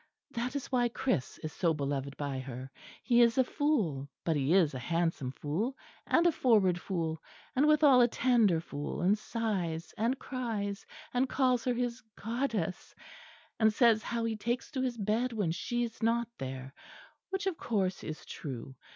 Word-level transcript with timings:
That 0.31 0.55
is 0.55 0.71
why 0.71 0.89
Chris 0.89 1.37
is 1.43 1.53
so 1.53 1.75
beloved 1.75 2.17
by 2.17 2.39
her. 2.39 2.71
He 3.03 3.21
is 3.21 3.37
a 3.37 3.43
fool, 3.43 4.09
but 4.25 4.35
he 4.35 4.51
is 4.51 4.73
a 4.73 4.79
handsome 4.79 5.31
fool, 5.31 5.77
and 6.07 6.25
a 6.25 6.31
forward 6.31 6.81
fool, 6.81 7.21
and 7.55 7.67
withal 7.67 8.01
a 8.01 8.07
tender 8.07 8.59
fool; 8.61 9.03
and 9.03 9.15
sighs 9.15 9.93
and 9.99 10.17
cries, 10.17 10.87
and 11.13 11.29
calls 11.29 11.65
her 11.65 11.73
his 11.75 12.01
Goddess; 12.15 12.95
and 13.59 13.71
says 13.71 14.01
how 14.01 14.25
he 14.25 14.35
takes 14.35 14.71
to 14.71 14.81
his 14.81 14.97
bed 14.97 15.33
when 15.33 15.51
she 15.51 15.83
is 15.83 16.01
not 16.01 16.27
there, 16.39 16.73
which 17.29 17.45
of 17.45 17.59
course 17.59 18.03
is 18.03 18.25
true. 18.25 18.75